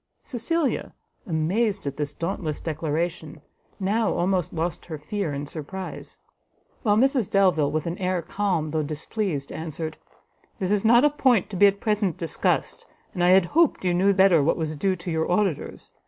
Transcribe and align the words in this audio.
Cecilia, 0.23 0.93
amazed 1.27 1.85
at 1.85 1.95
this 1.95 2.11
dauntless 2.11 2.59
declaration, 2.59 3.39
now 3.79 4.11
almost 4.11 4.51
lost 4.51 4.87
her 4.87 4.97
fear 4.97 5.31
in 5.31 5.43
her 5.43 5.45
surprise; 5.45 6.17
while 6.81 6.97
Mrs 6.97 7.29
Delvile, 7.29 7.69
with 7.69 7.85
an 7.85 7.99
air 7.99 8.23
calm 8.23 8.69
though 8.69 8.81
displeased, 8.81 9.51
answered, 9.51 9.97
"This 10.57 10.71
is 10.71 10.83
not 10.83 11.05
a 11.05 11.11
point 11.11 11.51
to 11.51 11.55
be 11.55 11.67
at 11.67 11.79
present 11.79 12.17
discussed, 12.17 12.87
and 13.13 13.23
I 13.23 13.29
had 13.29 13.45
hoped 13.45 13.85
you 13.85 13.93
knew 13.93 14.11
better 14.11 14.41
what 14.41 14.57
was 14.57 14.75
due 14.75 14.95
to 14.95 15.11
your 15.11 15.31
auditors. 15.31 15.91